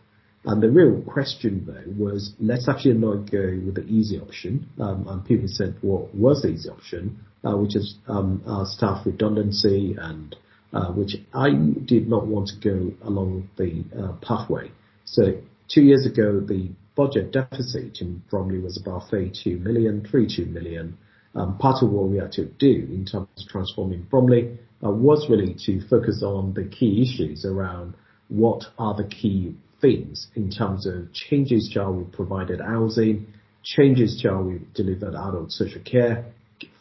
[0.43, 4.69] And the real question though was, let's actually not go with the easy option.
[4.79, 7.19] Um, and people said, well, what was the easy option?
[7.43, 10.35] Uh, which is um, staff redundancy and
[10.73, 11.49] uh, which I
[11.85, 14.71] did not want to go along the uh, pathway.
[15.05, 20.97] So two years ago, the budget deficit in Bromley was about 32 million, 32 million.
[21.33, 25.27] Um, part of what we had to do in terms of transforming Bromley uh, was
[25.29, 27.93] really to focus on the key issues around
[28.27, 33.27] what are the key things in terms of changes to how we provided housing,
[33.63, 36.25] changes to how we delivered adult social care,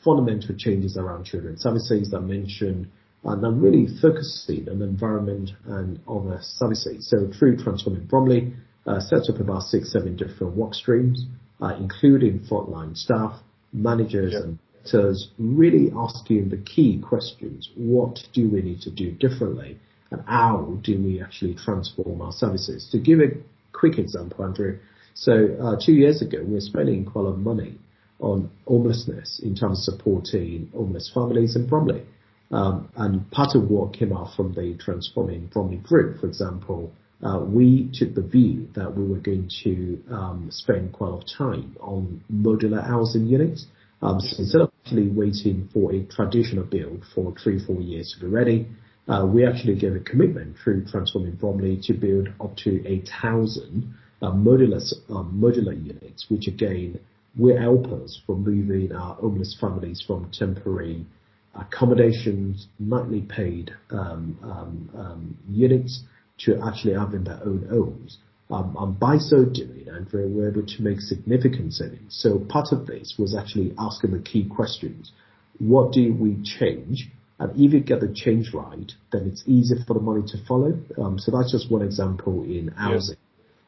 [0.04, 2.88] fundamental changes around children's services that mentioned,
[3.24, 7.08] and I'm really focusing on the environment and other services.
[7.08, 8.54] So through Transforming Bromley,
[8.86, 11.26] uh, set up about six, seven different work streams,
[11.60, 13.38] uh, including frontline staff,
[13.72, 14.42] managers yep.
[14.42, 17.68] and directors, really asking the key questions.
[17.76, 19.78] What do we need to do differently?
[20.10, 22.88] And how do we actually transform our services?
[22.92, 23.28] To give a
[23.72, 24.78] quick example, Andrew,
[25.14, 27.78] so uh, two years ago, we were spending quite a lot of money
[28.18, 32.02] on homelessness in terms of supporting homeless families in Bromley.
[32.50, 37.40] Um, and part of what came out from the Transforming Bromley group, for example, uh,
[37.46, 41.28] we took the view that we were going to um, spend quite a lot of
[41.36, 43.66] time on modular housing units.
[44.02, 48.24] Um, so instead of actually waiting for a traditional build for three, four years to
[48.24, 48.66] be ready,
[49.06, 54.30] uh, we actually gave a commitment through Transforming Bromley to build up to 8,000 uh,
[54.32, 56.98] modular, modular units, which again
[57.36, 61.06] will help us from moving our homeless families from temporary
[61.54, 66.02] accommodations, nightly paid um, um, um, units
[66.38, 68.18] to actually having their own homes.
[68.50, 72.16] Um, and by so doing, Andrew, we're able to make significant savings.
[72.20, 75.12] So part of this was actually asking the key questions.
[75.58, 77.10] What do we change?
[77.38, 80.78] And if you get the change right, then it's easier for the money to follow.
[80.98, 83.16] Um, so that's just one example in housing.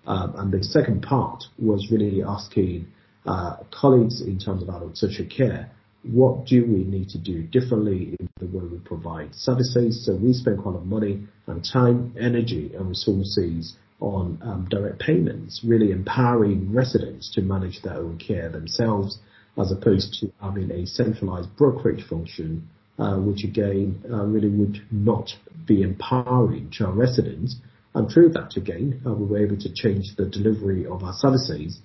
[0.07, 2.89] Um, and the second part was really asking
[3.25, 5.71] uh, colleagues in terms of adult social care
[6.03, 10.05] what do we need to do differently in the way we provide services?
[10.05, 14.67] So we spend quite a lot of money and time, energy and resources on um,
[14.69, 19.19] direct payments, really empowering residents to manage their own care themselves
[19.57, 25.31] as opposed to having a centralized brokerage function, uh, which again uh, really would not
[25.67, 27.57] be empowering to our residents.
[27.95, 31.79] And through that again, uh, we were able to change the delivery of our services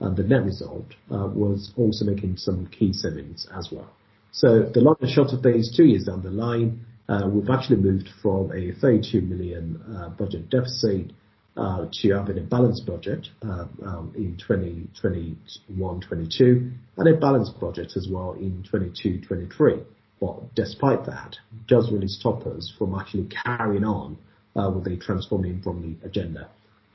[0.00, 3.90] and the net result uh, was also making some key savings as well.
[4.32, 7.78] So the long and short of things, two years down the line, uh, we've actually
[7.78, 11.10] moved from a 32 million uh, budget deficit
[11.56, 18.34] uh to having a balanced budget um, in 2021-22 and a balanced budget as well
[18.34, 19.82] in 22-23.
[20.20, 24.18] But despite that, does really stop us from actually carrying on
[24.54, 26.48] with the transforming Bromley agenda.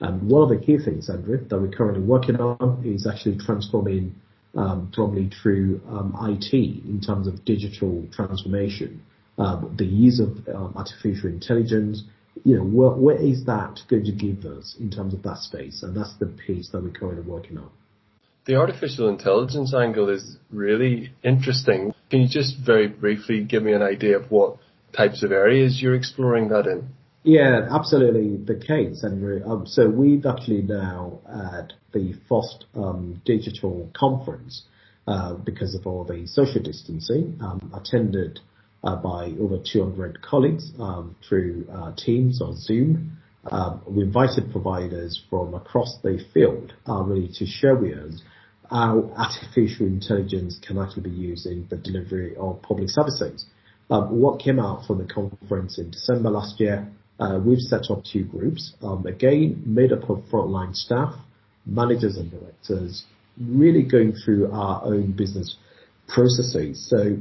[0.04, 4.14] And one of the key things, Andrew, that we're currently working on is actually transforming
[4.54, 9.02] um, Bromley through um, IT in terms of digital transformation,
[9.38, 12.04] um, the use of um, artificial intelligence.
[12.44, 15.84] You know, where, where is that going to give us in terms of that space?
[15.84, 17.70] And that's the piece that we're currently working on.
[18.46, 21.94] The artificial intelligence angle is really interesting.
[22.10, 24.58] Can you just very briefly give me an idea of what
[24.92, 26.90] types of areas you're exploring that in?
[27.24, 29.42] Yeah, absolutely the case, Andrew.
[29.46, 34.64] Um, so we've actually now at the FOST um, digital conference,
[35.08, 38.42] uh, because of all the social distancing, um, attended
[38.84, 43.18] uh, by over 200 colleagues um, through uh, Teams or Zoom.
[43.50, 48.22] Um, we invited providers from across the field uh, really to share with us
[48.70, 53.46] how artificial intelligence can actually be used in the delivery of public services.
[53.90, 58.04] Um, what came out from the conference in December last year uh, we've set up
[58.04, 61.14] two groups, um, again, made up of frontline staff,
[61.66, 63.04] managers and directors,
[63.40, 65.56] really going through our own business
[66.08, 66.88] processes.
[66.90, 67.18] So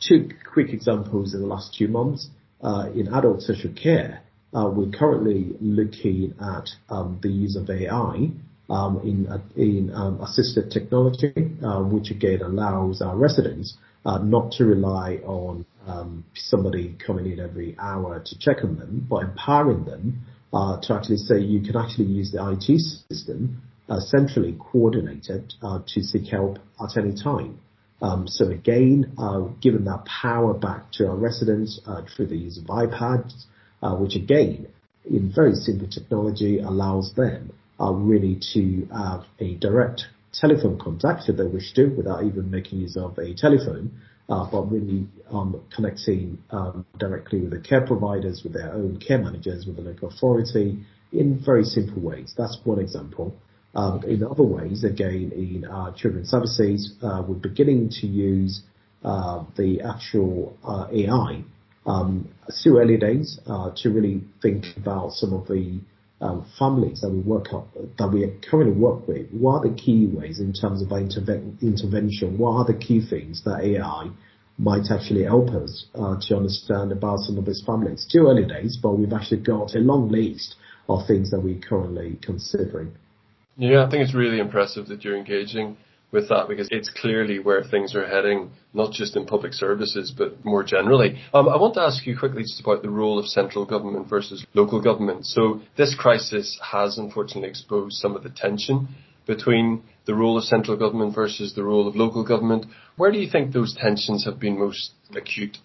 [0.00, 2.28] two quick examples in the last two months.
[2.62, 4.22] Uh, in adult social care,
[4.54, 8.30] uh, we're currently looking at um, the use of AI
[8.70, 11.32] um, in, uh, in um, assisted technology,
[11.64, 17.40] uh, which again allows our residents uh, not to rely on um, somebody coming in
[17.40, 21.76] every hour to check on them, but empowering them uh, to actually say you can
[21.76, 22.78] actually use the IT
[23.08, 27.58] system uh, centrally coordinated uh, to seek help at any time.
[28.00, 32.58] Um, so again, uh, given that power back to our residents uh, through the use
[32.58, 33.44] of iPads,
[33.82, 34.68] uh, which again,
[35.04, 41.44] in very simple technology, allows them really to have a direct telephone contact if they
[41.44, 43.90] wish to, without even making use of a telephone,
[44.28, 49.18] uh, but really um, connecting um, directly with the care providers, with their own care
[49.18, 50.78] managers, with the local authority,
[51.12, 52.34] in very simple ways.
[52.36, 53.36] That's one example.
[53.74, 58.62] Um, in other ways, again, in our children's services, uh, we're beginning to use
[59.02, 61.44] uh, the actual uh, AI.
[61.84, 65.80] Um, still early days uh, to really think about some of the
[66.22, 67.68] um, families that we work up,
[67.98, 69.28] that we currently work with.
[69.32, 72.38] What are the key ways in terms of interve- intervention?
[72.38, 74.10] What are the key things that AI
[74.58, 78.04] might actually help us uh, to understand about some of these families?
[78.08, 80.54] Still early days, but we've actually got a long list
[80.88, 82.92] of things that we're currently considering.
[83.56, 85.76] Yeah, I think it's really impressive that you're engaging
[86.12, 90.44] with that because it's clearly where things are heading, not just in public services, but
[90.44, 91.18] more generally.
[91.32, 94.46] Um, I want to ask you quickly just about the role of central government versus
[94.52, 95.26] local government.
[95.26, 98.88] So this crisis has unfortunately exposed some of the tension
[99.26, 102.66] between the role of central government versus the role of local government.
[102.96, 105.58] Where do you think those tensions have been most acute?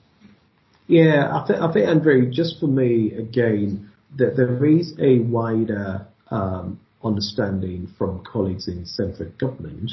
[0.87, 6.07] Yeah, I think, I think Andrew, just for me, again, that there is a wider
[6.31, 9.91] um, understanding from colleagues in central government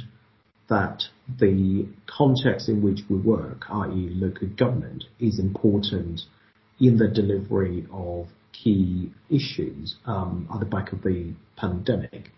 [0.69, 1.03] that
[1.39, 4.11] the context in which we work, i.e.
[4.15, 6.23] local government, is important
[6.81, 12.31] in the delivery of key issues um, at the back of the pandemic.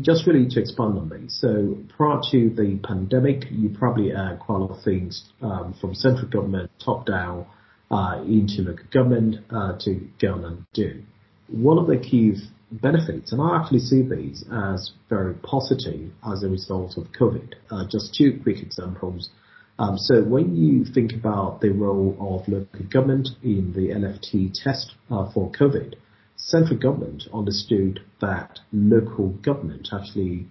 [0.00, 1.36] Just really to expand on these.
[1.40, 5.94] So prior to the pandemic, you probably had quite a lot of things um, from
[5.94, 7.46] central government top down
[7.90, 11.02] uh, into local government uh, to go and do.
[11.48, 12.34] One of the key
[12.70, 17.54] benefits, and I actually see these as very positive as a result of COVID.
[17.70, 19.30] Uh, just two quick examples.
[19.78, 24.94] Um, so when you think about the role of local government in the LFT test
[25.10, 25.94] uh, for COVID,
[26.36, 30.46] central government understood that local government actually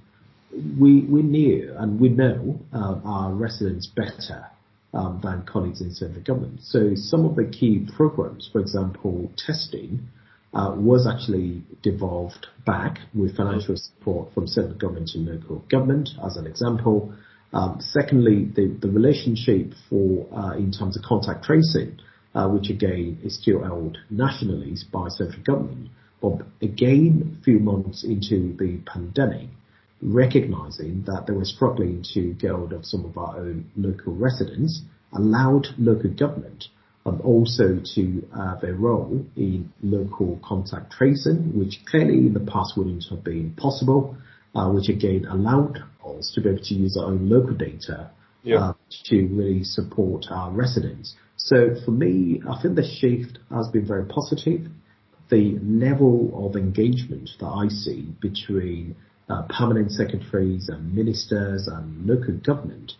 [0.79, 4.45] we we knew and we know uh, our residents better
[4.93, 6.61] um, than colleagues in central government.
[6.61, 10.07] So some of the key programs, for example, testing,
[10.55, 16.37] uh, was actually devolved back with financial support from central government and local government, as
[16.37, 17.13] an example.
[17.51, 21.99] Um, secondly, the, the relationship for uh, in terms of contact tracing,
[22.33, 25.89] uh, which again is still held nationally by central government,
[26.21, 29.49] but again, a few months into the pandemic,
[30.01, 34.83] recognizing that they were struggling to get hold of some of our own local residents,
[35.13, 36.65] allowed local government
[37.05, 43.05] also to have a role in local contact tracing, which clearly in the past wouldn't
[43.09, 44.17] have been possible,
[44.55, 48.09] uh, which again allowed us to be able to use our own local data
[48.43, 48.69] yeah.
[48.69, 51.15] uh, to really support our residents.
[51.37, 54.67] So for me, I think the shift has been very positive.
[55.29, 58.95] The level of engagement that I see between
[59.29, 62.93] uh, permanent secretaries and ministers and local government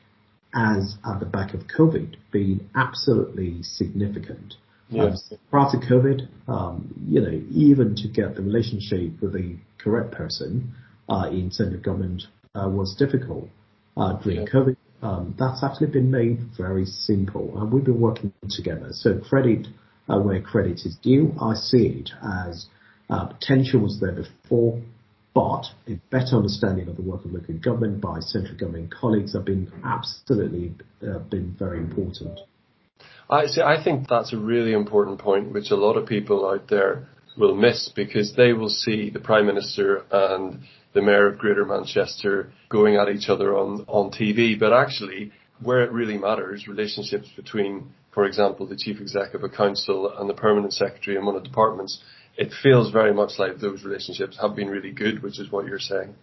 [0.56, 4.56] as at the back of COVID been absolutely significant.
[4.90, 5.28] Yes.
[5.32, 10.12] Um, prior to COVID, um, you know, even to get the relationship with the correct
[10.12, 10.74] person
[11.10, 12.24] uh, in central government
[12.56, 13.50] uh, was difficult.
[13.98, 14.54] Uh, during yeah.
[14.54, 18.90] COVID, um, that's actually been made very simple, and we've been working together.
[18.92, 19.68] So credit
[20.10, 21.34] uh, where credit is due.
[21.42, 22.68] I see it as
[23.10, 24.82] uh, potential was there before
[25.36, 29.46] but a better understanding of the work of local government by central government colleagues have
[29.46, 30.74] been absolutely
[31.08, 32.40] uh, been very important.
[33.30, 33.62] I see.
[33.62, 37.54] I think that's a really important point, which a lot of people out there will
[37.54, 40.62] miss because they will see the prime minister and
[40.94, 45.84] the mayor of Greater Manchester going at each other on on TV, but actually, where
[45.84, 50.72] it really matters, relationships between, for example, the chief executive of council and the permanent
[50.72, 52.02] secretary in one of the departments
[52.38, 55.80] it feels very much like those relationships have been really good, which is what you're
[55.80, 56.16] saying.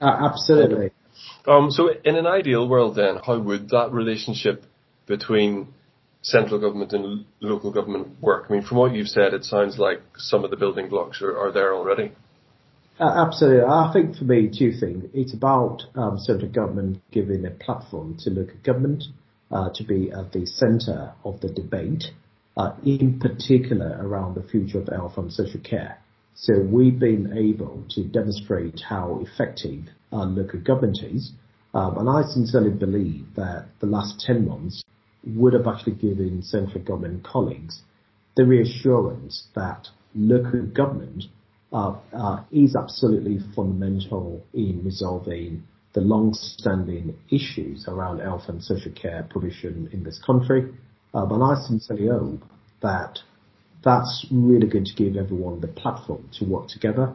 [0.00, 0.90] Uh, absolutely.
[1.46, 4.64] Um, so in an ideal world then, how would that relationship
[5.06, 5.68] between
[6.22, 8.46] central government and local government work?
[8.48, 11.36] I mean, from what you've said, it sounds like some of the building blocks are,
[11.36, 12.12] are there already.
[12.98, 13.62] Uh, absolutely.
[13.62, 15.04] I think for me, two things.
[15.12, 19.04] It's about um, central government giving a platform to local government
[19.50, 22.04] uh, to be at the centre of the debate
[22.84, 25.98] in particular around the future of health and social care.
[26.34, 31.32] So we've been able to demonstrate how effective our local government is.
[31.74, 34.82] Um, and I sincerely believe that the last 10 months
[35.26, 37.82] would have actually given central government colleagues
[38.36, 41.24] the reassurance that local government
[41.72, 49.26] uh, uh, is absolutely fundamental in resolving the long-standing issues around health and social care
[49.30, 50.70] provision in this country.
[51.16, 52.42] Um, and I sincerely hope
[52.82, 53.20] that
[53.82, 57.14] that's really going to give everyone the platform to work together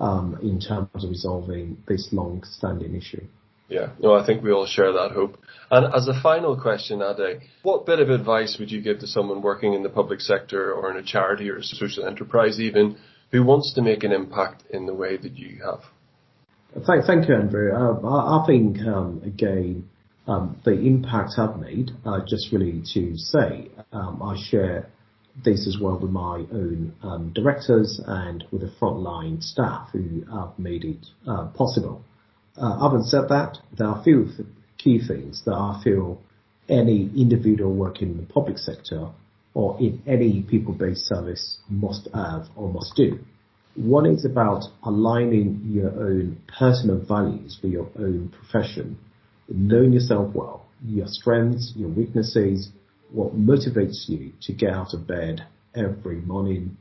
[0.00, 3.24] um, in terms of resolving this long-standing issue.
[3.68, 5.38] Yeah, no, I think we all share that hope.
[5.70, 9.42] And as a final question, Ade, what bit of advice would you give to someone
[9.42, 12.96] working in the public sector or in a charity or a social enterprise even
[13.32, 15.80] who wants to make an impact in the way that you have?
[16.86, 17.70] Thank, thank you, Andrew.
[17.72, 19.88] Uh, I, I, think, um, again,
[20.26, 24.88] um, the impact I've made, uh, just really to say, um, I share
[25.44, 30.58] this as well with my own um, directors and with the frontline staff who have
[30.58, 32.04] made it uh, possible.
[32.56, 34.28] Uh, having said that, there are a few
[34.78, 36.20] key things that I feel
[36.68, 39.08] any individual working in the public sector
[39.54, 43.18] or in any people-based service must have or must do.
[43.74, 48.98] One is about aligning your own personal values for your own profession,
[49.54, 52.70] knowing yourself well, your strengths, your weaknesses,
[53.10, 56.76] what motivates you to get out of bed every morning.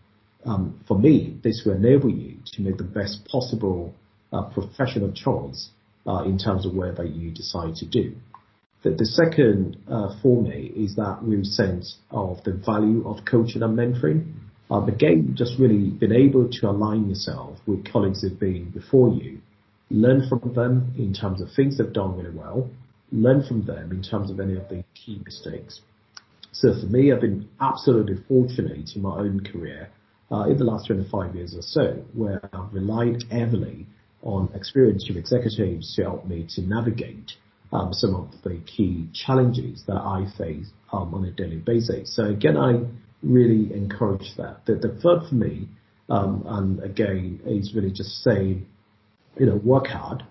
[0.45, 3.93] Um, for me, this will enable you to make the best possible
[4.34, 5.69] uh, professional choice
[6.07, 8.15] uh, in terms of whether you decide to do.
[8.84, 13.61] The, the second uh, for me is that real sense of the value of coaching
[13.61, 14.34] and mentoring.
[14.72, 19.41] Uh, again, just really being able to align yourself with colleagues who've been before you,
[19.91, 22.69] learn from them in terms of things they've done really well,
[23.11, 25.81] learn from them in terms of any of the key mistakes.
[26.51, 29.89] So for me, I've been absolutely fortunate in my own career
[30.31, 33.87] uh, in the last 25 years or so, where I've relied heavily
[34.23, 37.33] on experienced chief executives to help me to navigate
[37.73, 42.15] um, some of the key challenges that I face um, on a daily basis.
[42.15, 42.81] So again, I
[43.23, 44.65] really encourage that.
[44.65, 45.67] The, the third for me,
[46.09, 48.67] um, and again, is really just saying,
[49.38, 50.23] you know, work hard,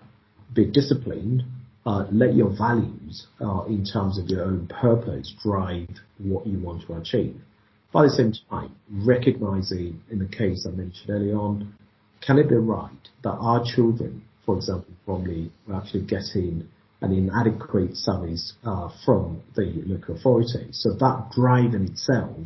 [0.53, 1.43] be disciplined,
[1.85, 5.89] uh, let your values uh, in terms of your own purpose drive
[6.19, 7.35] what you want to achieve.
[7.91, 11.73] By the same time, recognizing in the case I mentioned earlier on,
[12.25, 16.69] can it be right that our children, for example, probably are actually getting
[17.01, 20.67] an inadequate service uh, from the local authority?
[20.71, 22.37] So that drive in itself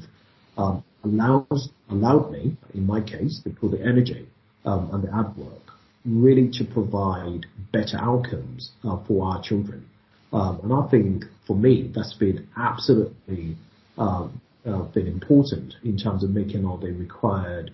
[0.57, 4.27] um, allows allowed me, in my case, to put the energy
[4.63, 5.74] um, and the hard work
[6.05, 9.85] really to provide better outcomes uh, for our children.
[10.31, 13.57] Um, and I think for me, that's been absolutely
[13.97, 17.71] um, uh, been important in terms of making all the required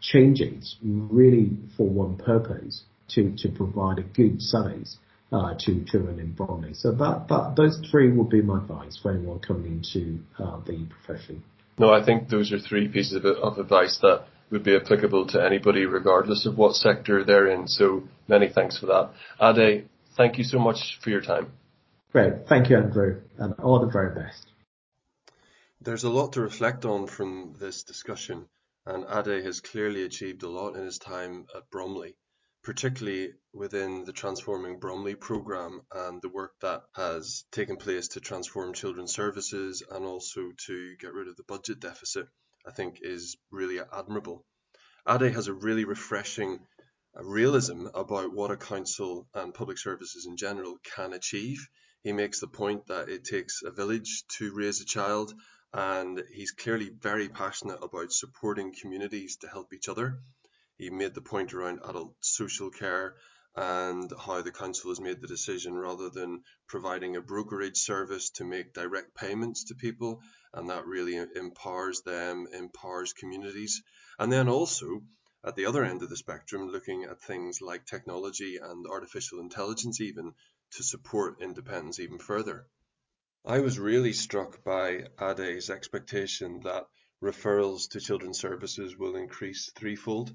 [0.00, 4.98] changes really for one purpose to, to provide a good service
[5.32, 6.74] uh, to children in Bromley.
[6.74, 10.86] So that, that those three would be my advice for anyone coming into uh, the
[10.86, 11.42] profession.
[11.78, 15.44] No, I think those are three pieces of, of advice that would be applicable to
[15.44, 17.66] anybody regardless of what sector they're in.
[17.66, 19.10] So many thanks for that.
[19.42, 21.52] Ade, thank you so much for your time.
[22.12, 22.46] Great.
[22.48, 24.46] Thank you, Andrew, and all the very best.
[25.80, 28.46] There's a lot to reflect on from this discussion,
[28.86, 32.14] and Ade has clearly achieved a lot in his time at Bromley,
[32.62, 38.72] particularly within the Transforming Bromley programme and the work that has taken place to transform
[38.72, 42.28] children's services and also to get rid of the budget deficit.
[42.66, 44.44] I think is really admirable.
[45.06, 46.66] Ade has a really refreshing
[47.16, 51.68] uh, realism about what a council and public services in general can achieve.
[52.02, 55.34] He makes the point that it takes a village to raise a child,
[55.72, 60.20] and he's clearly very passionate about supporting communities to help each other.
[60.76, 63.16] He made the point around adult social care
[63.56, 68.44] and how the council has made the decision rather than providing a brokerage service to
[68.44, 70.20] make direct payments to people.
[70.52, 73.82] And that really empowers them empowers communities.
[74.18, 75.02] And then also
[75.44, 80.00] at the other end of the spectrum looking at things like technology and artificial intelligence
[80.00, 80.32] even
[80.72, 82.66] to support independence even further.
[83.44, 86.86] I was really struck by Ade's expectation that
[87.22, 90.34] referrals to children's services will increase threefold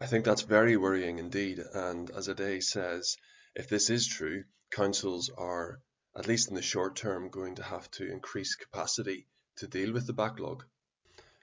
[0.00, 3.16] I think that's very worrying indeed, and as Ade says,
[3.54, 5.80] if this is true, councils are,
[6.16, 9.28] at least in the short term, going to have to increase capacity
[9.58, 10.64] to deal with the backlog.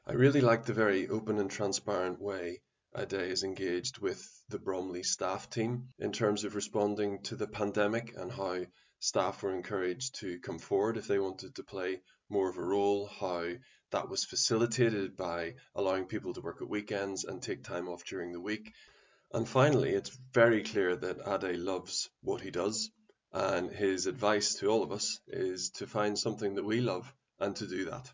[0.05, 2.61] I really like the very open and transparent way
[2.93, 8.13] Ade is engaged with the Bromley staff team in terms of responding to the pandemic
[8.17, 8.65] and how
[8.99, 13.07] staff were encouraged to come forward if they wanted to play more of a role,
[13.07, 13.53] how
[13.91, 18.31] that was facilitated by allowing people to work at weekends and take time off during
[18.31, 18.73] the week.
[19.33, 22.91] And finally, it's very clear that Ade loves what he does,
[23.31, 27.55] and his advice to all of us is to find something that we love and
[27.57, 28.11] to do that.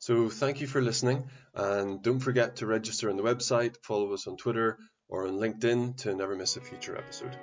[0.00, 4.26] So thank you for listening, and don't forget to register on the website, follow us
[4.26, 7.36] on Twitter or on LinkedIn to never miss a future episode.